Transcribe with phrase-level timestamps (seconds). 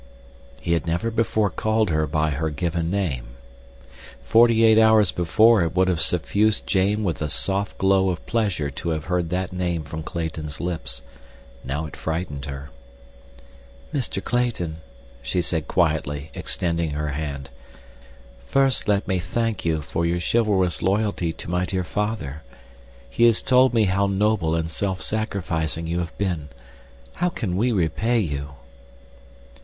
[0.59, 3.35] He had never before called her by her given name.
[4.23, 8.71] Forty eight hours before it would have suffused Jane with a soft glow of pleasure
[8.71, 12.71] to have heard that name from Clayton's lips—now it frightened her.
[13.93, 14.23] "Mr.
[14.23, 14.77] Clayton,"
[15.21, 17.51] she said quietly, extending her hand,
[18.47, 22.41] "first let me thank you for your chivalrous loyalty to my dear father.
[23.07, 26.49] He has told me how noble and self sacrificing you have been.
[27.13, 28.53] How can we repay you!"